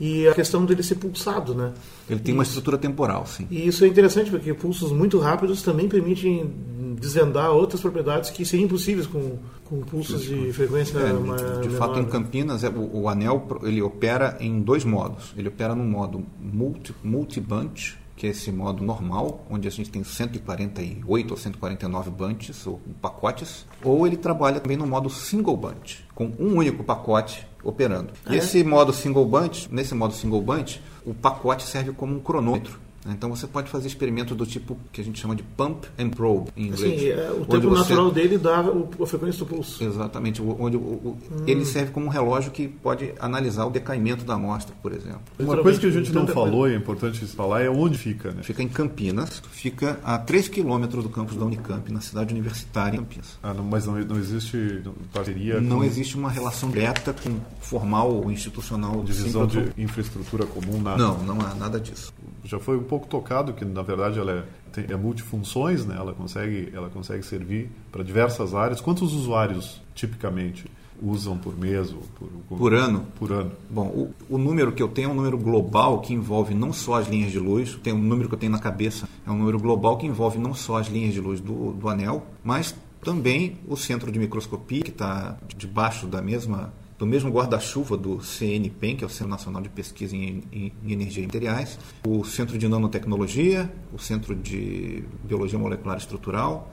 [0.00, 1.72] e a questão dele ser pulsado, né?
[2.08, 3.46] Ele tem uma estrutura temporal, sim.
[3.50, 6.50] E isso é interessante porque pulsos muito rápidos também permitem
[6.98, 11.98] desvendar outras propriedades que seriam impossíveis com, com pulsos de frequência é, de, de fato
[11.98, 16.24] em Campinas é, o, o, anel ele opera em dois modos ele opera no modo
[16.38, 22.10] multi multi bunch que é esse modo normal, onde a gente tem 148 ou 149
[22.10, 27.44] bunches ou pacotes, ou ele trabalha também no modo single bunch, com um único pacote
[27.64, 28.12] operando.
[28.26, 28.36] É.
[28.36, 32.78] esse modo single bunch, nesse modo single bunch, o pacote serve como um cronômetro?
[33.06, 36.50] Então você pode fazer experimentos do tipo que a gente chama de pump and probe
[36.56, 37.00] em inglês.
[37.00, 37.80] Sim, é, o tempo você...
[37.80, 39.82] natural dele dá a frequência do pulso.
[39.82, 41.44] Exatamente, onde o, o, hum.
[41.46, 45.22] ele serve como um relógio que pode analisar o decaimento da amostra, por exemplo.
[45.38, 48.30] Uma coisa que a gente não falou e é importante falar é onde fica.
[48.30, 48.42] Né?
[48.42, 53.00] Fica em Campinas, fica a 3 quilômetros do campus da Unicamp, na cidade universitária em
[53.00, 53.38] Campinas.
[53.42, 55.60] Ah, não, mas não, não existe parceria?
[55.60, 55.84] Não com...
[55.84, 59.02] existe uma relação direta com formal ou institucional.
[59.02, 60.98] Divisão de infraestrutura comum, nada?
[60.98, 62.12] Não, não há nada disso.
[62.44, 65.96] Já foi um pouco tocado que na verdade ela é, tem, é multifunções, né?
[65.96, 68.80] Ela consegue ela consegue servir para diversas áreas.
[68.80, 70.64] Quantos usuários tipicamente
[71.02, 73.06] usam por mês ou por, por, por ano?
[73.18, 73.52] Por ano.
[73.68, 76.94] Bom, o, o, número que eu tenho é um número global que envolve não só
[76.94, 79.58] as linhas de luz, tem um número que eu tenho na cabeça, é um número
[79.58, 83.76] global que envolve não só as linhas de luz do, do anel, mas também o
[83.76, 86.72] centro de microscopia que está debaixo da mesma
[87.02, 90.92] do mesmo guarda-chuva do CNPEM, que é o Centro Nacional de Pesquisa em, em, em
[90.92, 96.72] Energia e Materiais, o Centro de Nanotecnologia, o Centro de Biologia Molecular Estrutural,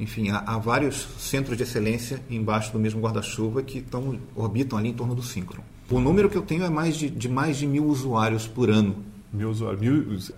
[0.00, 4.88] enfim, há, há, vários centros de excelência embaixo do mesmo guarda-chuva que tão, orbitam ali
[4.88, 5.62] em torno do síncron.
[5.88, 8.96] O número que eu tenho é mais de, de mais de mil usuários por ano
[9.30, 9.80] Mil usuários.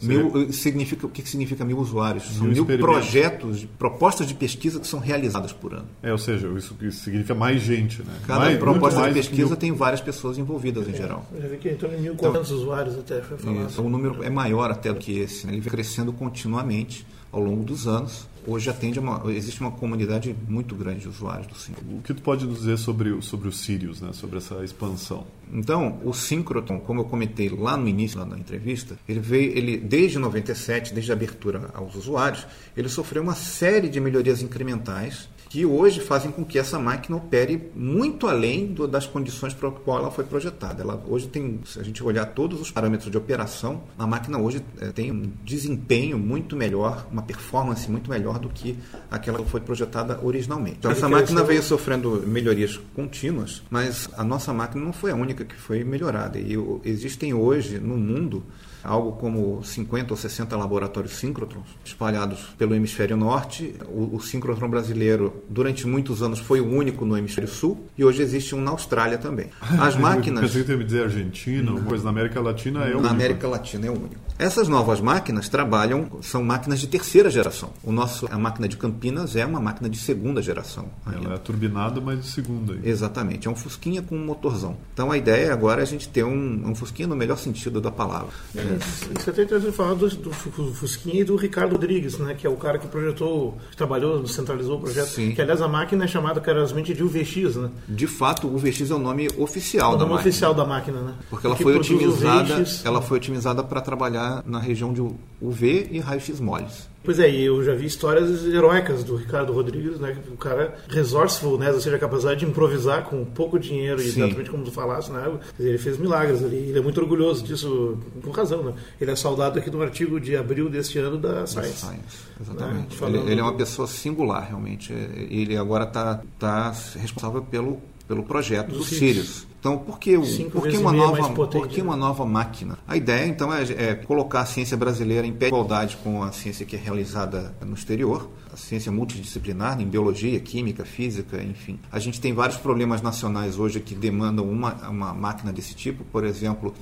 [0.02, 2.24] Mil, mil significa, o que significa mil usuários?
[2.24, 5.86] São mil, mil projetos, propostas de pesquisa que são realizadas por ano.
[6.02, 8.12] É, ou seja, isso significa mais gente, né?
[8.26, 9.56] Cada mais, proposta de pesquisa mil...
[9.56, 11.24] tem várias pessoas envolvidas em geral.
[11.32, 13.68] Eu já vi que em torno de 1.400 então, usuários até foi falado.
[13.68, 15.46] Isso, o número é maior até do que esse.
[15.46, 15.52] Né?
[15.52, 20.74] Ele vem crescendo continuamente ao longo dos anos hoje atende uma, existe uma comunidade muito
[20.74, 21.98] grande de usuários do Synchrotron.
[21.98, 25.26] O que tu pode dizer sobre, sobre o Sirius, né, sobre essa expansão?
[25.52, 29.76] Então, o Synchrotron, como eu comentei lá no início lá na entrevista, ele veio, ele
[29.76, 35.66] desde 97, desde a abertura aos usuários, ele sofreu uma série de melhorias incrementais que
[35.66, 40.10] hoje fazem com que essa máquina opere muito além do, das condições para qual ela
[40.10, 40.80] foi projetada.
[40.80, 44.64] Ela hoje tem, se a gente olhar todos os parâmetros de operação, a máquina hoje
[44.80, 48.78] é, tem um desempenho muito melhor, uma performance muito melhor do que
[49.10, 50.76] aquela que foi projetada originalmente.
[50.78, 55.44] Então, essa máquina veio sofrendo melhorias contínuas, mas a nossa máquina não foi a única
[55.44, 56.38] que foi melhorada.
[56.38, 58.44] E existem hoje no mundo
[58.82, 63.74] algo como 50 ou 60 laboratórios síncrotrons espalhados pelo hemisfério norte.
[63.88, 68.22] O, o síncrotron brasileiro, durante muitos anos, foi o único no hemisfério sul e hoje
[68.22, 69.46] existe um na Austrália também.
[69.80, 70.40] As máquinas.
[70.40, 73.02] Pensei que ia me dizer Argentina, uma coisa na América Latina é o único.
[73.02, 74.20] Na América Latina é o único.
[74.38, 77.70] Essas novas máquinas trabalham, são máquinas de terceira geração.
[77.84, 80.88] O nosso, a máquina de Campinas é uma máquina de segunda geração.
[81.04, 81.26] Ainda.
[81.26, 82.72] Ela é turbinada, mas de segunda.
[82.72, 82.88] Ainda.
[82.88, 84.76] Exatamente, é um fusquinha com um motorzão.
[84.92, 87.90] Então a ideia agora é a gente ter um, um fusquinha no melhor sentido da
[87.90, 88.30] palavra.
[88.56, 88.62] É.
[88.76, 90.32] Isso até interessante falar do, do,
[90.74, 94.76] Fusquinha e do Ricardo Rodrigues, né, que é o cara que projetou, que trabalhou, centralizou
[94.76, 95.08] o projeto.
[95.08, 95.32] Sim.
[95.32, 97.70] Que aliás a máquina é chamada carinhosamente de UVX, né?
[97.88, 100.28] De fato, o UVX é o nome oficial o da nome máquina.
[100.28, 101.14] oficial da máquina, né?
[101.28, 105.00] Porque ela foi otimizada, ela foi otimizada para trabalhar na região de
[105.40, 106.89] UV e raio-x moles.
[107.02, 110.16] Pois é, e eu já vi histórias heróicas do Ricardo Rodrigues, né?
[110.30, 111.72] O cara resourceful, né?
[111.72, 114.08] Ou seja, a capacidade de improvisar com pouco dinheiro, Sim.
[114.08, 115.32] exatamente como tu falaste, né?
[115.58, 118.74] Ele fez milagres ali, ele é muito orgulhoso disso, com razão, né?
[119.00, 121.78] Ele é saudado aqui no artigo de abril deste ano da Science.
[121.78, 123.00] Science exatamente.
[123.00, 123.08] Né?
[123.08, 124.92] Ele, ele, é uma pessoa singular, realmente.
[124.92, 129.46] Ele agora está tá responsável pelo, pelo projeto do, Sirius.
[129.60, 130.18] Então, por que,
[130.50, 132.76] por que, uma, nova, por que uma nova máquina?
[132.88, 136.32] A ideia, então, é, é, colocar a ciência brasileira em pé de igualdade com a
[136.32, 141.78] ciência que é realizada no exterior, a ciência multidisciplinar, em biologia, química, física, enfim.
[141.92, 146.24] A gente tem vários problemas nacionais hoje que demandam uma, uma máquina desse tipo, por
[146.24, 146.74] exemplo,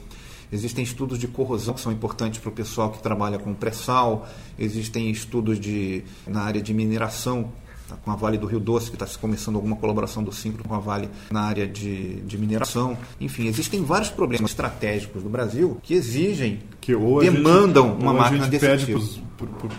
[0.50, 4.26] Existem estudos de corrosão que são importantes para o pessoal que trabalha com pré-sal,
[4.58, 7.52] existem estudos de, na área de mineração
[7.88, 10.74] Tá com a Vale do Rio Doce, que está começando alguma colaboração do Simpro com
[10.74, 12.98] a Vale na área de, de mineração.
[13.18, 16.60] Enfim, existem vários problemas estratégicos do Brasil que exigem,
[16.96, 18.98] que demandam gente, uma máquina desse pede tipo.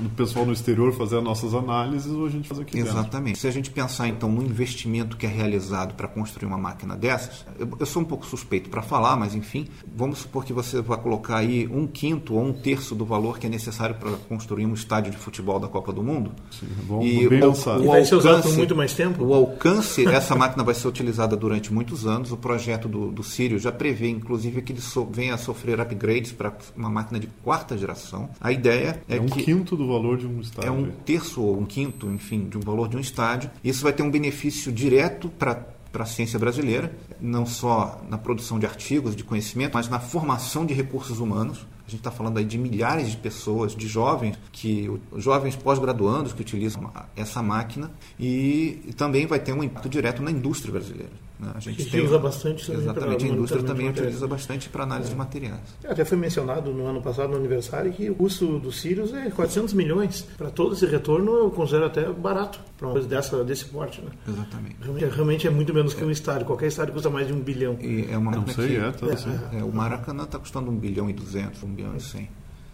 [0.06, 3.26] o pessoal no exterior fazer as nossas análises ou a gente faz aqui Exatamente.
[3.26, 3.42] Dentro.
[3.42, 7.46] Se a gente pensar então no investimento que é realizado para construir uma máquina dessas,
[7.58, 10.98] eu, eu sou um pouco suspeito para falar, mas enfim, vamos supor que você vai
[10.98, 14.74] colocar aí um quinto ou um terço do valor que é necessário para construir um
[14.74, 16.32] estádio de futebol da Copa do Mundo.
[16.52, 19.24] Sim, bom, e bem o, o, vai ser usado por muito mais tempo?
[19.24, 22.32] O alcance, essa máquina vai ser utilizada durante muitos anos.
[22.32, 26.32] O projeto do, do Sirius já prevê, inclusive, que ele so, venha a sofrer upgrades
[26.32, 28.30] para uma máquina de quarta geração.
[28.40, 29.44] A ideia é, é um que...
[29.44, 30.68] quinto do valor de um estádio.
[30.68, 33.50] É um terço ou um quinto, enfim, de um valor de um estádio.
[33.64, 38.60] Isso vai ter um benefício direto para para a ciência brasileira, não só na produção
[38.60, 41.66] de artigos, de conhecimento, mas na formação de recursos humanos.
[41.88, 46.42] A gente está falando aí de milhares de pessoas, de jovens, que jovens pós-graduandos que
[46.42, 51.29] utilizam essa máquina e também vai ter um impacto direto na indústria brasileira.
[51.40, 51.52] Né?
[51.56, 55.12] A gente tem, usa bastante Exatamente, a indústria também utiliza bastante para análise é.
[55.12, 55.62] de materiais.
[55.84, 59.30] É, até foi mencionado no ano passado, no aniversário, que o custo do Sirius é
[59.30, 60.28] 400 milhões.
[60.38, 64.02] Para todo esse retorno, eu considero até barato para uma coisa dessa, desse porte.
[64.02, 64.12] Né?
[64.28, 64.76] Exatamente.
[64.82, 66.46] Realmente, realmente, é muito menos que um estádio.
[66.46, 67.78] Qualquer estádio custa mais de um bilhão.
[67.80, 71.10] E é uma Não sei, é, tá é, é, O Maracanã está custando um bilhão
[71.10, 72.30] e duzentos, um bilhão e cem.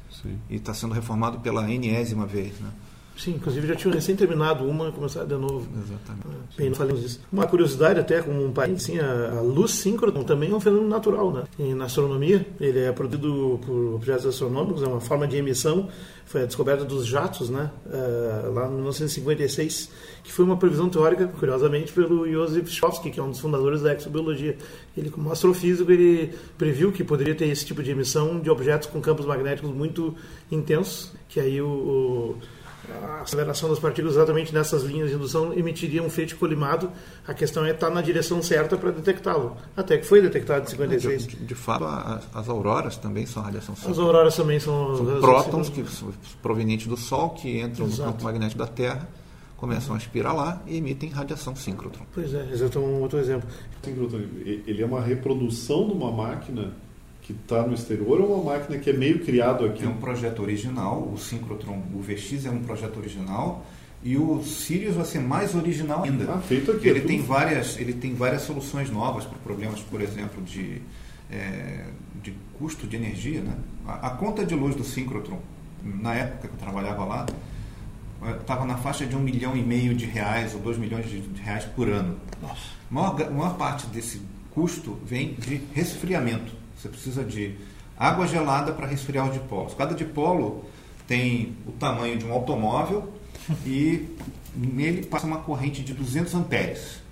[0.10, 0.40] Sim.
[0.50, 2.60] E está sendo reformado pela enésima vez.
[2.60, 2.70] Né?
[3.18, 5.68] Sim, inclusive já tinham recém terminado uma e de novo.
[5.78, 6.28] Exatamente.
[6.28, 7.22] Ah, bem, não falamos disso.
[7.32, 10.90] Uma curiosidade até, como um parênteses, sim, a, a luz síncrona também é um fenômeno
[10.90, 11.44] natural, né?
[11.58, 15.88] E na astronomia, ele é produzido por objetos astronômicos, é uma forma de emissão,
[16.26, 17.72] foi a descoberta dos jatos, né?
[17.86, 19.90] Uh, lá em 1956,
[20.24, 23.94] que foi uma previsão teórica, curiosamente, pelo Joseph Shofsky, que é um dos fundadores da
[23.94, 24.58] exobiologia.
[24.98, 29.00] Ele, como astrofísico, ele previu que poderia ter esse tipo de emissão de objetos com
[29.00, 30.16] campos magnéticos muito
[30.52, 32.36] intensos, que aí o, o
[32.92, 36.92] a aceleração das partículas exatamente nessas linhas de indução emitiria um feixe colimado.
[37.28, 39.58] A questão é estar na direção certa para detectá-lo.
[39.76, 41.28] Até que foi detectado em 56.
[41.28, 43.92] De, de fato, as, as, auroras também são radiação solar.
[43.92, 44.96] As auroras também são...
[44.98, 48.02] São prótons que são provenientes do Sol, que entram Exato.
[48.02, 49.08] no campo magnético da Terra,
[49.58, 52.06] começam a aspirar lá e emitem radiação síncrotron.
[52.14, 53.48] Pois é, esse é um outro exemplo.
[53.84, 56.74] Síncrotron, ele é uma reprodução de uma máquina
[57.26, 59.84] que está no exterior ou uma máquina que é meio criado aqui?
[59.84, 63.66] É um projeto original, o Synchrotron, o VX é um projeto original
[64.04, 66.32] e o Sirius vai ser mais original ainda.
[66.32, 66.88] Ah, feito aqui.
[66.88, 70.84] Ele é tem várias, ele tem várias soluções novas para problemas, por exemplo, de,
[71.32, 71.86] é,
[72.22, 73.56] de custo de energia, né?
[73.88, 75.40] A, a, conta de luz do Synchrotron,
[75.84, 77.26] na época que eu trabalhava lá,
[78.40, 81.24] estava é, na faixa de um milhão e meio de reais ou dois milhões de
[81.42, 82.18] reais por ano.
[82.40, 82.62] Nossa.
[82.92, 86.65] A maior, maior parte desse custo vem de resfriamento.
[86.78, 87.56] Você precisa de
[87.98, 89.74] água gelada para resfriar os dipolos.
[89.74, 90.66] Cada dipolo
[91.08, 93.14] tem o tamanho de um automóvel
[93.66, 94.08] e
[94.56, 97.04] nele passa uma corrente de 200 amperes.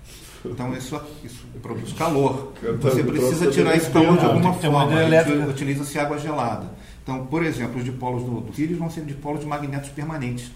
[0.45, 2.53] Então isso, isso produz calor.
[2.81, 5.49] Você precisa tirar esse calor de alguma forma.
[5.49, 6.69] Utiliza-se água gelada.
[7.01, 10.51] Então, por exemplo, os dipolos do, do Sirius vão ser dipolos de magnetos permanentes.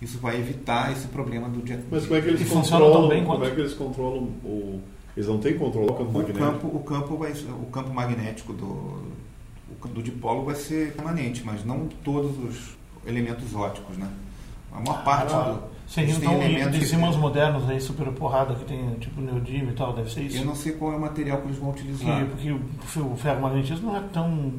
[0.00, 1.82] Isso vai evitar esse problema do dia.
[1.90, 3.24] Mas como é que eles controlam?
[3.24, 4.80] Como é que eles controlam o
[5.16, 6.44] eles não têm controle do campo o magnético?
[6.44, 9.12] Campo, o, campo vai, o campo magnético do,
[9.88, 14.08] do dipolo vai ser permanente, mas não todos os elementos óticos, né?
[14.72, 15.72] A maior parte ah, do.
[15.86, 20.22] Seriam então adesivos modernos aí, super porrada, que tem tipo neodymo e tal, deve ser
[20.22, 20.38] isso?
[20.38, 22.26] Eu não sei qual é o material que eles vão utilizar.
[22.26, 24.54] Porque, porque o ferromagnetismo não é tão,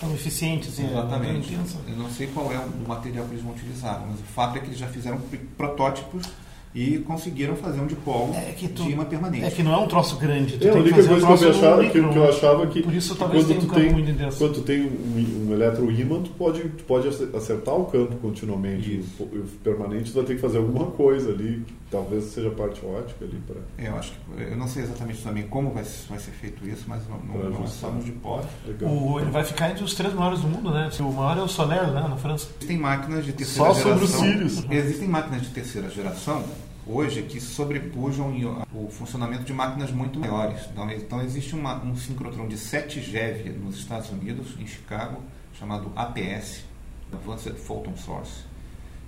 [0.00, 0.86] tão eficiente assim.
[0.86, 1.54] É Exatamente.
[1.54, 4.56] É eu não sei qual é o material que eles vão utilizar, mas o fato
[4.56, 5.20] é que eles já fizeram
[5.56, 6.26] protótipos
[6.74, 9.44] e conseguiram fazer um dipolo é que tu, de imã permanente.
[9.44, 10.58] É que não é um troço grande.
[10.58, 12.94] Tu é, a única coisa um que, eu achava, que, que, eu achava que, Por
[12.94, 13.90] isso, talvez quando, tu tem,
[14.36, 19.00] quando tu tem um, um eletroímã, tu pode, tu pode acertar o campo continuamente.
[19.00, 19.22] Isso.
[19.22, 21.62] O permanente tu vai ter que fazer alguma coisa ali,
[21.96, 23.56] talvez seja parte ótica ali para.
[23.78, 26.84] É, eu acho que eu não sei exatamente também como vai, vai ser feito isso,
[26.86, 28.44] mas não, não, não somos de pó.
[28.82, 30.90] O, ele vai ficar entre os três maiores do mundo, né?
[31.00, 32.48] O maior é o Soler, né, na França.
[32.58, 34.08] Existem máquinas de terceira Só geração.
[34.08, 34.70] Só sobre os Sirius.
[34.70, 36.44] Existem máquinas de terceira geração
[36.86, 40.60] hoje que sobrepujam o funcionamento de máquinas muito maiores.
[40.70, 45.20] Então, então existe uma, um sincrotrão de 7 GeV nos Estados Unidos, em Chicago,
[45.54, 46.64] chamado APS,
[47.12, 48.44] Advanced Photon Source.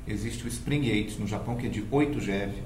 [0.09, 2.62] Existe o Spring 8 no Japão, que é de 8 GeV.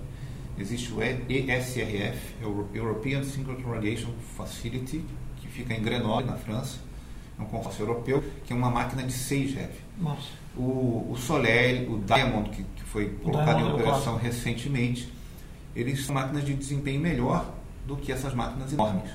[0.58, 2.34] Existe o ESRF,
[2.74, 5.04] European Synchrotron Radiation Facility,
[5.36, 6.78] que fica em Grenoble, na França.
[7.38, 9.72] É um consórcio europeu, que é uma máquina de 6 GeV.
[9.98, 15.10] Nossa o, o Soler, o Diamond, que, que foi colocado em operação recentemente,
[15.74, 17.52] eles são máquinas de desempenho melhor
[17.86, 19.10] do que essas máquinas enormes.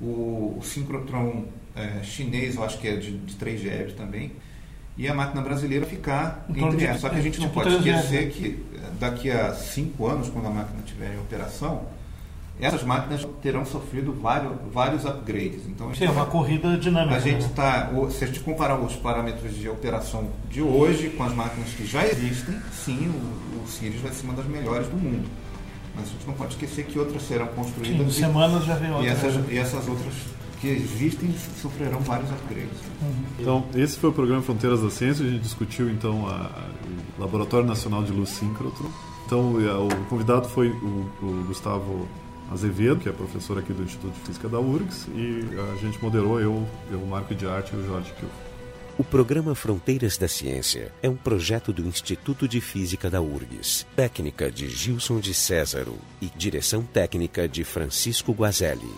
[0.00, 4.32] O, o Synchrotron é, chinês, eu acho que é de, de 3 GeV também,
[4.96, 7.00] e a máquina brasileira ficar então, entre essas.
[7.00, 10.46] Só que a gente não tipo pode esquecer que é, daqui a 5 anos, quando
[10.46, 11.82] a máquina estiver em operação,
[12.60, 15.66] essas máquinas terão sofrido vários, vários upgrades.
[15.66, 17.16] Então, Sim, é uma corrida dinâmica.
[17.16, 18.10] A gente está, né?
[18.10, 22.06] se a gente comparar os parâmetros de operação de hoje com as máquinas que já
[22.06, 25.26] existem, sim, o, o Sirius vai ser uma das melhores do mundo.
[25.94, 27.96] Mas a gente não pode esquecer que outras serão construídas.
[27.98, 29.06] Sim, em semanas já vem outras.
[29.06, 30.14] E essas, e essas outras
[30.60, 32.78] que existem sofrerão vários upgrades.
[33.02, 33.24] Uhum.
[33.38, 35.24] Então, esse foi o programa Fronteiras da Ciência.
[35.24, 36.68] A gente discutiu então a, a,
[37.18, 38.90] o Laboratório Nacional de Luz Síncrotron.
[39.26, 42.08] Então, o convidado foi o, o Gustavo
[42.50, 46.40] Azevedo, que é professor aqui do Instituto de Física da URGS, e a gente moderou
[46.40, 48.30] eu, eu Marco de Arte e o Jorge Kiel.
[48.98, 54.50] O programa Fronteiras da Ciência é um projeto do Instituto de Física da URGS, técnica
[54.50, 58.92] de Gilson de Césaro e direção técnica de Francisco Guazelli.